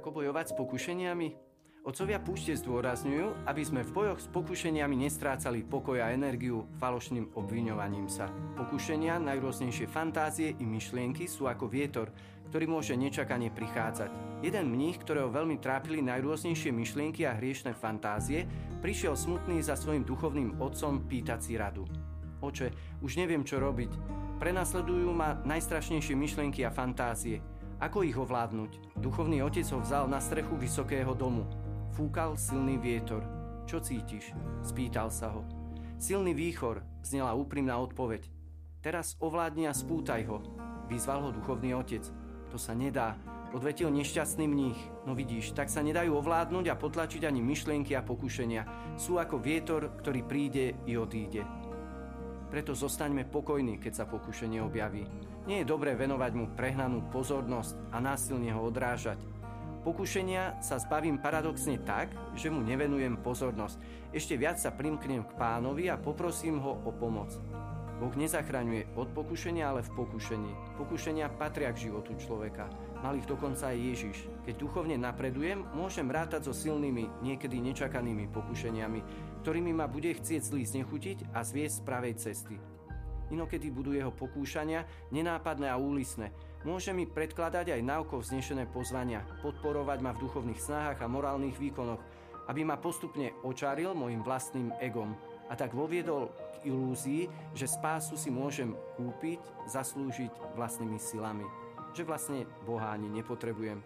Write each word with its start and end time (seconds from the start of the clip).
pokušeniami? 0.00 1.48
Otcovia 1.88 2.20
púšte 2.20 2.52
zdôrazňujú, 2.52 3.48
aby 3.48 3.62
sme 3.64 3.80
v 3.80 3.94
bojoch 3.96 4.20
s 4.20 4.28
pokušeniami 4.28 5.08
nestrácali 5.08 5.64
pokoj 5.64 6.04
a 6.04 6.12
energiu 6.12 6.68
falošným 6.76 7.32
obviňovaním 7.32 8.12
sa. 8.12 8.28
Pokušenia, 8.60 9.16
najrôznejšie 9.16 9.88
fantázie 9.88 10.52
i 10.58 10.64
myšlienky 10.68 11.24
sú 11.24 11.48
ako 11.48 11.64
vietor, 11.64 12.12
ktorý 12.52 12.68
môže 12.68 12.92
nečakane 12.92 13.48
prichádzať. 13.48 14.10
Jeden 14.44 14.68
mních, 14.68 15.00
ktorého 15.00 15.32
veľmi 15.32 15.56
trápili 15.64 16.04
najrôznejšie 16.04 16.76
myšlienky 16.76 17.24
a 17.24 17.32
hriešne 17.32 17.72
fantázie, 17.72 18.44
prišiel 18.84 19.16
smutný 19.16 19.64
za 19.64 19.72
svojim 19.72 20.04
duchovným 20.04 20.60
otcom 20.60 21.08
pýtať 21.08 21.40
si 21.40 21.56
radu. 21.56 21.88
Oče, 22.44 23.00
už 23.00 23.16
neviem, 23.16 23.48
čo 23.48 23.58
robiť. 23.58 23.90
Prenasledujú 24.38 25.10
ma 25.10 25.40
najstrašnejšie 25.42 26.14
myšlienky 26.14 26.62
a 26.62 26.70
fantázie. 26.70 27.42
Ako 27.78 28.02
ich 28.02 28.18
ovládnuť? 28.18 28.98
Duchovný 28.98 29.38
otec 29.46 29.62
ho 29.70 29.78
vzal 29.78 30.10
na 30.10 30.18
strechu 30.18 30.58
vysokého 30.58 31.14
domu. 31.14 31.46
Fúkal 31.94 32.34
silný 32.34 32.74
vietor. 32.74 33.22
Čo 33.70 33.78
cítiš? 33.78 34.34
Spýtal 34.66 35.14
sa 35.14 35.30
ho. 35.30 35.46
Silný 35.94 36.34
výchor, 36.34 36.82
znela 37.06 37.38
úprimná 37.38 37.78
odpoveď. 37.78 38.26
Teraz 38.82 39.14
ovládni 39.22 39.70
a 39.70 39.74
spútaj 39.78 40.26
ho. 40.26 40.42
Vyzval 40.90 41.22
ho 41.22 41.30
duchovný 41.30 41.78
otec. 41.78 42.02
To 42.50 42.58
sa 42.58 42.74
nedá, 42.74 43.14
odvetil 43.54 43.94
nešťastný 43.94 44.50
mních. 44.50 44.80
No 45.06 45.14
vidíš, 45.14 45.54
tak 45.54 45.70
sa 45.70 45.78
nedajú 45.78 46.18
ovládnuť 46.18 46.74
a 46.74 46.78
potlačiť 46.78 47.30
ani 47.30 47.38
myšlienky 47.46 47.94
a 47.94 48.02
pokušenia. 48.02 48.94
Sú 48.98 49.22
ako 49.22 49.38
vietor, 49.38 49.94
ktorý 50.02 50.26
príde 50.26 50.74
i 50.82 50.98
odíde. 50.98 51.46
Preto 52.48 52.72
zostaňme 52.72 53.28
pokojní, 53.28 53.76
keď 53.76 53.92
sa 53.92 54.04
pokušenie 54.08 54.64
objaví. 54.64 55.04
Nie 55.44 55.62
je 55.62 55.70
dobré 55.70 55.92
venovať 55.92 56.32
mu 56.32 56.48
prehnanú 56.56 57.04
pozornosť 57.12 57.76
a 57.92 58.00
násilne 58.00 58.52
ho 58.56 58.64
odrážať. 58.64 59.20
Pokušenia 59.84 60.60
sa 60.60 60.76
zbavím 60.76 61.20
paradoxne 61.20 61.80
tak, 61.80 62.12
že 62.36 62.52
mu 62.52 62.60
nevenujem 62.64 63.20
pozornosť. 63.20 63.80
Ešte 64.12 64.36
viac 64.36 64.60
sa 64.60 64.72
primknem 64.72 65.24
k 65.24 65.32
pánovi 65.36 65.88
a 65.88 66.00
poprosím 66.00 66.60
ho 66.60 66.76
o 66.84 66.90
pomoc. 66.92 67.32
Boh 67.98 68.14
nezachraňuje 68.14 68.94
od 68.94 69.10
pokušenia, 69.10 69.74
ale 69.74 69.82
v 69.82 69.90
pokušení. 69.98 70.78
Pokušenia 70.78 71.34
patria 71.34 71.74
k 71.74 71.90
životu 71.90 72.14
človeka. 72.14 72.70
Mal 73.02 73.18
ich 73.18 73.26
dokonca 73.26 73.74
aj 73.74 73.78
Ježiš. 73.78 74.30
Keď 74.46 74.54
duchovne 74.54 74.94
napredujem, 74.94 75.66
môžem 75.74 76.06
rátať 76.06 76.46
so 76.46 76.54
silnými, 76.54 77.10
niekedy 77.26 77.58
nečakanými 77.58 78.30
pokušeniami, 78.30 79.00
ktorými 79.42 79.74
ma 79.74 79.90
bude 79.90 80.14
chcieť 80.14 80.46
zlý 80.46 80.62
znechutiť 80.62 81.34
a 81.34 81.42
zviesť 81.42 81.82
z 81.82 81.86
pravej 81.86 82.14
cesty. 82.22 82.56
Inokedy 83.34 83.68
budú 83.68 83.92
jeho 83.92 84.14
pokúšania 84.14 84.86
nenápadné 85.10 85.66
a 85.66 85.76
úlisné. 85.76 86.30
Môže 86.62 86.94
mi 86.94 87.04
predkladať 87.04 87.74
aj 87.74 87.82
náuko 87.82 88.22
vznešené 88.22 88.70
pozvania, 88.70 89.26
podporovať 89.42 89.98
ma 90.00 90.14
v 90.14 90.22
duchovných 90.22 90.62
snahách 90.62 90.98
a 91.02 91.10
morálnych 91.10 91.58
výkonoch, 91.58 92.00
aby 92.48 92.62
ma 92.62 92.80
postupne 92.80 93.34
očaril 93.44 93.92
môjim 93.92 94.24
vlastným 94.24 94.72
egom 94.80 95.12
a 95.48 95.56
tak 95.56 95.72
voviedol 95.72 96.28
k 96.60 96.68
ilúzii, 96.68 97.28
že 97.56 97.66
spásu 97.66 98.14
si 98.14 98.28
môžem 98.28 98.76
kúpiť, 99.00 99.40
zaslúžiť 99.68 100.32
vlastnými 100.54 101.00
silami. 101.00 101.44
Že 101.96 102.02
vlastne 102.04 102.40
Boha 102.68 102.92
ani 102.92 103.08
nepotrebujem. 103.08 103.80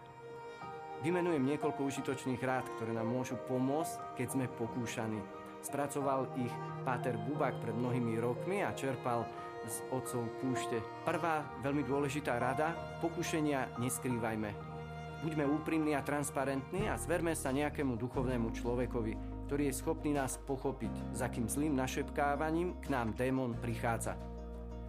Vymenujem 1.02 1.42
niekoľko 1.42 1.82
užitočných 1.82 2.42
rád, 2.42 2.66
ktoré 2.78 2.94
nám 2.94 3.10
môžu 3.10 3.34
pomôcť, 3.50 4.18
keď 4.18 4.28
sme 4.38 4.46
pokúšaní. 4.54 5.18
Spracoval 5.62 6.30
ich 6.38 6.54
Páter 6.82 7.14
Bubák 7.18 7.58
pred 7.62 7.74
mnohými 7.74 8.18
rokmi 8.18 8.62
a 8.62 8.74
čerpal 8.74 9.26
z 9.66 9.78
otcov 9.94 10.26
púšte. 10.42 10.82
Prvá 11.06 11.46
veľmi 11.62 11.86
dôležitá 11.86 12.38
rada, 12.38 12.74
pokušenia 12.98 13.78
neskrývajme. 13.78 14.50
Buďme 15.22 15.46
úprimní 15.46 15.94
a 15.94 16.02
transparentní 16.02 16.90
a 16.90 16.98
zverme 16.98 17.30
sa 17.38 17.54
nejakému 17.54 17.94
duchovnému 17.94 18.50
človekovi, 18.58 19.14
ktorý 19.52 19.68
je 19.68 19.84
schopný 19.84 20.16
nás 20.16 20.40
pochopiť, 20.48 21.12
za 21.12 21.28
kým 21.28 21.44
zlým 21.44 21.76
našepkávaním 21.76 22.72
k 22.80 22.88
nám 22.88 23.12
démon 23.12 23.52
prichádza. 23.52 24.16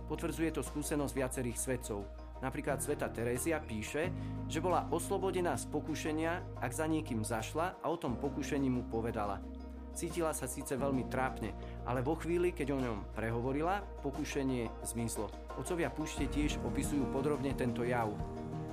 Potvrdzuje 0.08 0.56
to 0.56 0.64
skúsenosť 0.64 1.12
viacerých 1.12 1.60
svetcov. 1.60 2.08
Napríklad 2.40 2.80
sveta 2.80 3.12
Terézia 3.12 3.60
píše, 3.60 4.08
že 4.48 4.64
bola 4.64 4.88
oslobodená 4.88 5.60
z 5.60 5.68
pokušenia, 5.68 6.64
ak 6.64 6.72
za 6.72 6.88
niekým 6.88 7.28
zašla 7.28 7.76
a 7.84 7.86
o 7.92 8.00
tom 8.00 8.16
pokušení 8.16 8.72
mu 8.72 8.88
povedala– 8.88 9.44
Cítila 9.94 10.34
sa 10.34 10.50
síce 10.50 10.74
veľmi 10.74 11.06
trápne, 11.06 11.54
ale 11.86 12.02
vo 12.02 12.18
chvíli, 12.18 12.50
keď 12.50 12.74
o 12.74 12.82
ňom 12.82 13.00
prehovorila, 13.14 13.86
pokušenie 14.02 14.82
zmizlo. 14.82 15.30
Otcovia 15.54 15.94
púšte 15.94 16.26
tiež 16.26 16.58
opisujú 16.66 17.14
podrobne 17.14 17.54
tento 17.54 17.86
jav. 17.86 18.10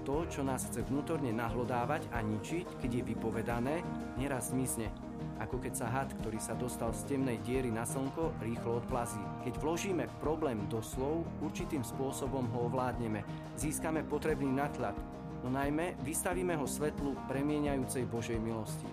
To, 0.09 0.25
čo 0.25 0.41
nás 0.41 0.65
chce 0.65 0.81
vnútorne 0.81 1.29
nahlodávať 1.37 2.09
a 2.17 2.25
ničiť, 2.25 2.81
keď 2.81 2.91
je 2.91 3.03
vypovedané, 3.13 3.85
neraz 4.17 4.49
zmizne. 4.57 5.10
Ako 5.41 5.57
keď 5.57 5.73
sa 5.73 5.89
had, 5.89 6.13
ktorý 6.21 6.37
sa 6.37 6.53
dostal 6.53 6.93
z 6.93 7.17
temnej 7.17 7.41
diery 7.41 7.73
na 7.73 7.89
slnko, 7.89 8.37
rýchlo 8.45 8.85
odplazí. 8.85 9.25
Keď 9.49 9.57
vložíme 9.57 10.05
problém 10.21 10.69
do 10.69 10.85
slov, 10.85 11.25
určitým 11.41 11.81
spôsobom 11.81 12.45
ho 12.53 12.69
ovládneme. 12.69 13.25
Získame 13.57 14.05
potrebný 14.05 14.53
natlak, 14.53 14.93
no 15.41 15.49
najmä 15.49 15.97
vystavíme 16.05 16.53
ho 16.61 16.69
svetlu 16.69 17.17
premieňajúcej 17.25 18.05
Božej 18.05 18.37
milosti. 18.37 18.85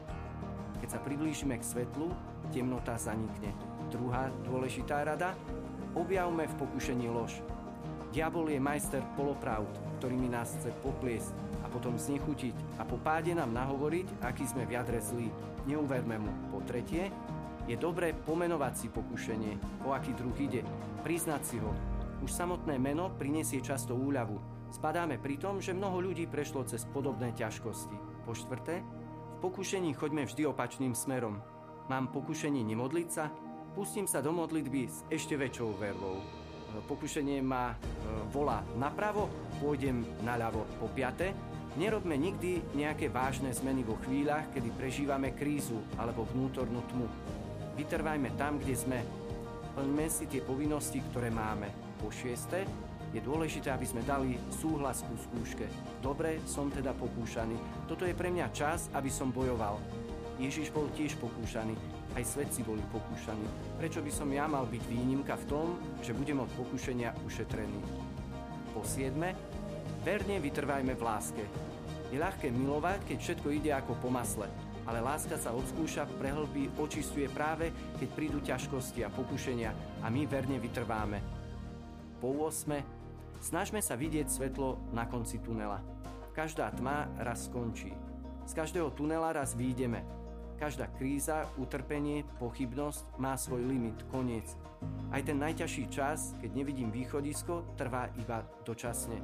Keď 0.80 0.90
sa 0.96 1.04
priblížime 1.04 1.60
k 1.60 1.68
svetlu, 1.68 2.16
temnota 2.56 2.96
zanikne. 2.96 3.52
Druhá 3.92 4.32
dôležitá 4.48 5.04
rada, 5.04 5.36
objavme 6.00 6.48
v 6.48 6.58
pokušení 6.64 7.12
lož. 7.12 7.44
Diabol 8.16 8.48
je 8.56 8.60
majster 8.64 9.04
polopravd, 9.20 9.68
ktorými 10.00 10.32
nás 10.32 10.56
chce 10.56 10.72
popliesť 10.80 11.36
potom 11.78 11.94
znechutiť 11.94 12.82
a 12.82 12.84
po 12.90 12.98
páde 12.98 13.38
nám 13.38 13.54
nahovoriť, 13.54 14.26
aký 14.26 14.50
sme 14.50 14.66
v 14.66 14.74
jadre 14.74 14.98
zlí. 14.98 15.30
Neuverme 15.70 16.18
mu. 16.18 16.34
Po 16.50 16.66
tretie, 16.66 17.14
je 17.70 17.78
dobré 17.78 18.18
pomenovať 18.18 18.74
si 18.74 18.88
pokušenie, 18.90 19.86
o 19.86 19.94
aký 19.94 20.18
druh 20.18 20.34
ide, 20.42 20.66
priznať 21.06 21.42
si 21.46 21.58
ho. 21.62 21.70
Už 22.26 22.34
samotné 22.34 22.82
meno 22.82 23.14
prinesie 23.14 23.62
často 23.62 23.94
úľavu. 23.94 24.42
Spadáme 24.74 25.22
pri 25.22 25.38
tom, 25.38 25.62
že 25.62 25.78
mnoho 25.78 26.02
ľudí 26.02 26.26
prešlo 26.26 26.66
cez 26.66 26.82
podobné 26.90 27.30
ťažkosti. 27.38 28.26
Po 28.26 28.34
štvrté, 28.34 28.82
v 28.82 29.38
pokušení 29.38 29.94
choďme 29.94 30.26
vždy 30.26 30.50
opačným 30.50 30.98
smerom. 30.98 31.38
Mám 31.94 32.10
pokušenie 32.10 32.66
nemodliť 32.66 33.10
sa? 33.14 33.30
Pustím 33.78 34.10
sa 34.10 34.26
do 34.26 34.34
modlitby 34.34 34.90
s 34.90 35.06
ešte 35.14 35.38
väčšou 35.38 35.78
vervou. 35.78 36.18
Pokušenie 36.88 37.40
ma 37.46 37.72
e, 37.72 37.76
volá 38.34 38.62
napravo, 38.76 39.30
pôjdem 39.60 40.04
naľavo 40.24 40.66
po 40.82 40.88
piate. 40.92 41.57
Nerobme 41.78 42.18
nikdy 42.18 42.74
nejaké 42.74 43.06
vážne 43.06 43.54
zmeny 43.54 43.86
vo 43.86 44.02
chvíľach, 44.02 44.50
kedy 44.50 44.74
prežívame 44.74 45.38
krízu 45.38 45.78
alebo 46.02 46.26
vnútornú 46.26 46.82
tmu. 46.90 47.06
Vytrvajme 47.78 48.34
tam, 48.34 48.58
kde 48.58 48.74
sme. 48.74 49.00
Plňme 49.78 50.10
si 50.10 50.26
tie 50.26 50.42
povinnosti, 50.42 51.06
ktoré 51.14 51.30
máme. 51.30 51.70
Po 52.02 52.10
šieste, 52.10 52.66
je 53.14 53.22
dôležité, 53.22 53.70
aby 53.70 53.86
sme 53.86 54.02
dali 54.02 54.42
súhlas 54.58 55.06
ku 55.06 55.14
skúške. 55.22 55.70
Dobre, 56.02 56.42
som 56.50 56.74
teda 56.74 56.98
pokúšaný. 56.98 57.86
Toto 57.86 58.10
je 58.10 58.18
pre 58.18 58.34
mňa 58.34 58.50
čas, 58.58 58.90
aby 58.98 59.14
som 59.14 59.30
bojoval. 59.30 59.78
Ježiš 60.42 60.74
bol 60.74 60.90
tiež 60.98 61.14
pokúšaný, 61.22 61.78
aj 62.18 62.26
svetci 62.26 62.66
boli 62.66 62.82
pokúšaní. 62.90 63.46
Prečo 63.78 64.02
by 64.02 64.10
som 64.10 64.34
ja 64.34 64.50
mal 64.50 64.66
byť 64.66 64.82
výnimka 64.90 65.38
v 65.46 65.46
tom, 65.46 65.68
že 66.02 66.18
budem 66.18 66.42
od 66.42 66.50
pokušenia 66.58 67.14
ušetrený? 67.22 67.82
Po 68.74 68.82
siedme, 68.82 69.38
verne 70.08 70.40
vytrvajme 70.40 70.96
v 70.96 71.04
láske. 71.04 71.44
Je 72.08 72.16
ľahké 72.16 72.48
milovať, 72.48 73.04
keď 73.12 73.18
všetko 73.20 73.48
ide 73.52 73.76
ako 73.76 74.00
po 74.00 74.08
masle, 74.08 74.48
ale 74.88 75.04
láska 75.04 75.36
sa 75.36 75.52
odskúša, 75.52 76.08
prehlbí, 76.16 76.72
očistuje 76.80 77.28
práve, 77.28 77.76
keď 78.00 78.10
prídu 78.16 78.40
ťažkosti 78.40 79.04
a 79.04 79.12
pokušenia 79.12 80.00
a 80.00 80.08
my 80.08 80.24
verne 80.24 80.64
vytrváme. 80.64 81.20
Po 82.24 82.32
8. 82.40 83.44
Snažme 83.44 83.84
sa 83.84 84.00
vidieť 84.00 84.32
svetlo 84.32 84.80
na 84.96 85.04
konci 85.12 85.44
tunela. 85.44 85.84
Každá 86.32 86.72
tma 86.72 87.12
raz 87.20 87.52
skončí. 87.52 87.92
Z 88.48 88.56
každého 88.56 88.96
tunela 88.96 89.36
raz 89.36 89.60
výjdeme. 89.60 90.08
Každá 90.56 90.88
kríza, 90.96 91.52
utrpenie, 91.60 92.24
pochybnosť 92.40 93.20
má 93.20 93.36
svoj 93.36 93.60
limit, 93.68 94.08
koniec. 94.08 94.48
Aj 95.12 95.20
ten 95.20 95.36
najťažší 95.36 95.92
čas, 95.92 96.32
keď 96.40 96.50
nevidím 96.56 96.96
východisko, 96.96 97.76
trvá 97.76 98.08
iba 98.16 98.48
dočasne. 98.64 99.20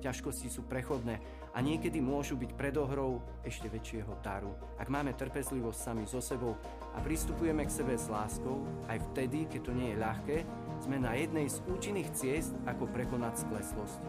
Ťažkosti 0.00 0.48
sú 0.48 0.64
prechodné 0.64 1.20
a 1.52 1.60
niekedy 1.60 2.00
môžu 2.00 2.40
byť 2.40 2.56
predohrou 2.56 3.20
ešte 3.44 3.68
väčšieho 3.68 4.16
daru. 4.24 4.56
Ak 4.80 4.88
máme 4.88 5.12
trpezlivosť 5.12 5.76
sami 5.76 6.04
so 6.08 6.24
sebou 6.24 6.56
a 6.96 6.98
pristupujeme 7.04 7.68
k 7.68 7.74
sebe 7.84 7.94
s 8.00 8.08
láskou, 8.08 8.64
aj 8.88 8.96
vtedy, 9.12 9.44
keď 9.44 9.60
to 9.60 9.72
nie 9.76 9.92
je 9.92 10.00
ľahké, 10.00 10.36
sme 10.80 10.96
na 10.96 11.12
jednej 11.12 11.52
z 11.52 11.60
účinných 11.68 12.08
ciest, 12.16 12.56
ako 12.64 12.88
prekonať 12.88 13.44
skleslosť. 13.44 14.00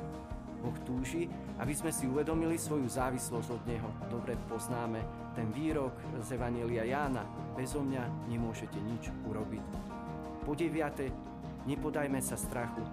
Boh 0.61 0.77
túži, 0.85 1.27
aby 1.57 1.73
sme 1.73 1.91
si 1.91 2.05
uvedomili 2.05 2.55
svoju 2.55 2.85
závislosť 2.85 3.49
od 3.49 3.63
Neho. 3.65 3.89
Dobre 4.07 4.37
poznáme 4.47 5.01
ten 5.33 5.49
výrok 5.51 5.97
z 6.21 6.37
Evanelia 6.37 6.85
Jána. 6.85 7.25
Bezo 7.57 7.81
mňa 7.81 8.29
nemôžete 8.29 8.77
nič 8.77 9.09
urobiť. 9.25 9.65
Po 10.45 10.53
deviate, 10.53 11.09
nepodajme 11.65 12.21
sa 12.21 12.37
strachu, 12.37 12.85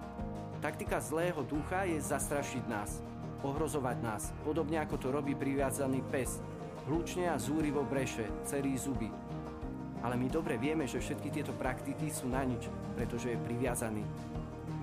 Taktika 0.59 0.99
zlého 0.99 1.39
ducha 1.47 1.87
je 1.87 2.03
zastrašiť 2.03 2.67
nás, 2.67 2.99
ohrozovať 3.47 3.97
nás, 4.03 4.35
podobne 4.43 4.83
ako 4.83 4.99
to 4.99 5.07
robí 5.07 5.31
priviazaný 5.31 6.03
pes. 6.11 6.43
hlučne 6.83 7.31
a 7.31 7.39
zúrivo 7.39 7.87
breše, 7.87 8.27
cerí 8.43 8.75
zuby. 8.75 9.07
Ale 10.03 10.19
my 10.19 10.27
dobre 10.27 10.59
vieme, 10.59 10.83
že 10.83 10.99
všetky 10.99 11.31
tieto 11.31 11.55
praktiky 11.55 12.11
sú 12.11 12.27
na 12.27 12.43
nič, 12.43 12.67
pretože 12.91 13.31
je 13.31 13.39
priviazaný. 13.39 14.03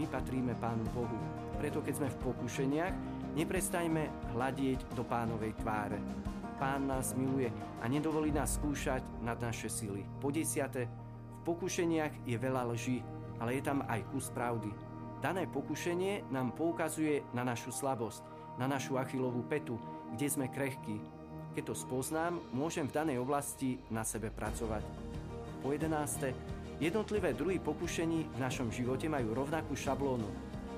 My 0.00 0.08
patríme 0.08 0.56
Pánu 0.56 0.88
Bohu, 0.96 1.18
preto 1.60 1.84
keď 1.84 1.94
sme 2.00 2.08
v 2.08 2.20
pokušeniach, 2.24 2.94
neprestajme 3.36 4.32
hľadieť 4.32 4.80
do 4.96 5.04
pánovej 5.04 5.52
tváre. 5.60 6.00
Pán 6.56 6.88
nás 6.88 7.12
miluje 7.12 7.52
a 7.80 7.84
nedovolí 7.84 8.32
nás 8.32 8.56
skúšať 8.56 9.04
nad 9.20 9.36
naše 9.44 9.68
sily. 9.68 10.08
Po 10.24 10.32
desiate, 10.32 10.88
v 10.88 11.40
pokušeniach 11.44 12.24
je 12.24 12.36
veľa 12.40 12.64
lží, 12.72 13.04
ale 13.44 13.60
je 13.60 13.62
tam 13.66 13.84
aj 13.84 14.00
kus 14.08 14.32
pravdy. 14.32 14.85
Dané 15.16 15.48
pokušenie 15.48 16.28
nám 16.28 16.52
poukazuje 16.52 17.24
na 17.32 17.40
našu 17.40 17.72
slabosť, 17.72 18.20
na 18.60 18.68
našu 18.68 19.00
achilovú 19.00 19.40
petu, 19.48 19.80
kde 20.12 20.28
sme 20.28 20.52
krehkí. 20.52 21.00
Keď 21.56 21.72
to 21.72 21.74
spoznám, 21.74 22.36
môžem 22.52 22.84
v 22.84 22.96
danej 23.00 23.18
oblasti 23.24 23.80
na 23.88 24.04
sebe 24.04 24.28
pracovať. 24.28 24.84
Po 25.64 25.72
jedenáste, 25.72 26.36
jednotlivé 26.76 27.32
druhy 27.32 27.56
pokušení 27.56 28.28
v 28.28 28.38
našom 28.38 28.68
živote 28.68 29.08
majú 29.08 29.32
rovnakú 29.32 29.72
šablónu, 29.72 30.28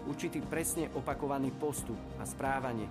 určitý 0.07 0.39
presne 0.39 0.87
opakovaný 0.95 1.51
postup 1.59 1.99
a 2.17 2.25
správanie. 2.25 2.87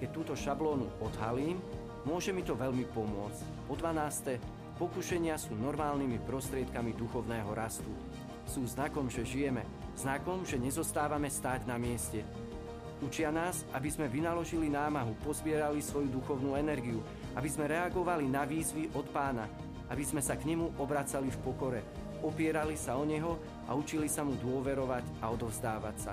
Keď 0.00 0.08
túto 0.16 0.32
šablónu 0.32 0.88
odhalím, 1.04 1.60
môže 2.08 2.32
mi 2.32 2.40
to 2.40 2.56
veľmi 2.56 2.88
pomôcť. 2.96 3.68
Po 3.68 3.76
12. 3.76 4.80
Pokušenia 4.80 5.36
sú 5.36 5.52
normálnymi 5.60 6.24
prostriedkami 6.24 6.96
duchovného 6.96 7.52
rastu. 7.52 7.92
Sú 8.48 8.64
znakom, 8.64 9.12
že 9.12 9.24
žijeme, 9.28 9.64
znakom, 9.96 10.44
že 10.44 10.60
nezostávame 10.60 11.32
stáť 11.32 11.64
na 11.64 11.80
mieste. 11.80 12.22
Učia 13.00 13.28
nás, 13.28 13.64
aby 13.76 13.92
sme 13.92 14.08
vynaložili 14.08 14.72
námahu, 14.72 15.16
pozbierali 15.20 15.84
svoju 15.84 16.08
duchovnú 16.08 16.56
energiu, 16.56 17.04
aby 17.36 17.48
sme 17.48 17.68
reagovali 17.68 18.24
na 18.24 18.48
výzvy 18.48 18.88
od 18.96 19.04
pána, 19.12 19.44
aby 19.92 20.00
sme 20.00 20.24
sa 20.24 20.36
k 20.36 20.48
nemu 20.48 20.80
obracali 20.80 21.28
v 21.28 21.40
pokore, 21.44 21.80
opierali 22.24 22.72
sa 22.72 22.96
o 22.96 23.04
neho 23.04 23.36
a 23.68 23.76
učili 23.76 24.08
sa 24.08 24.24
mu 24.24 24.32
dôverovať 24.40 25.04
a 25.20 25.28
odovzdávať 25.28 25.96
sa. 26.00 26.12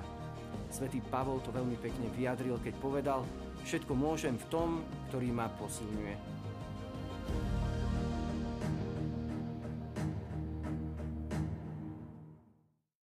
Svetý 0.74 1.00
Pavol 1.06 1.40
to 1.40 1.56
veľmi 1.56 1.78
pekne 1.80 2.12
vyjadril, 2.12 2.60
keď 2.60 2.76
povedal, 2.82 3.22
všetko 3.64 3.94
môžem 3.96 4.36
v 4.36 4.50
tom, 4.52 4.70
ktorý 5.08 5.32
ma 5.32 5.48
posilňuje. 5.56 6.43